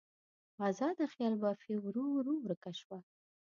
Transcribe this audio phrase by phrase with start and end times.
[0.69, 2.97] ازاده خیال بافي ورو ورو ورکه شوه.